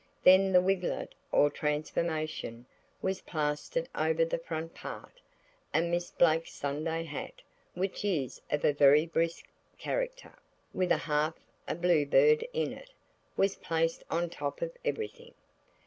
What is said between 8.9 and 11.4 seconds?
brisk character, with half